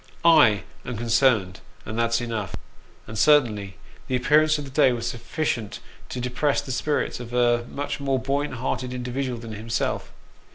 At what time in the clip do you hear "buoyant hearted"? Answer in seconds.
8.17-8.95